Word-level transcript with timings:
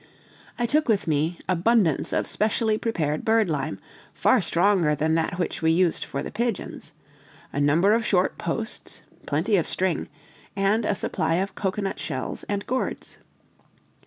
I 0.57 0.65
took 0.65 0.87
with 0.89 1.05
me 1.05 1.37
abundance 1.47 2.11
of 2.11 2.25
specially 2.25 2.75
prepared 2.75 3.23
birdlime, 3.23 3.77
far 4.15 4.41
stronger 4.41 4.95
than 4.95 5.13
that 5.13 5.37
which 5.37 5.61
we 5.61 5.69
used 5.71 6.05
for 6.05 6.23
the 6.23 6.31
pigeons; 6.31 6.93
a 7.53 7.61
number 7.61 7.93
of 7.93 8.03
short 8.03 8.39
posts, 8.39 9.03
plenty 9.27 9.57
of 9.57 9.67
string, 9.67 10.09
and 10.55 10.85
a 10.85 10.95
supply 10.95 11.35
of 11.35 11.53
cocoanut 11.53 11.99
shells 11.99 12.41
and 12.49 12.65
gourds. 12.65 13.19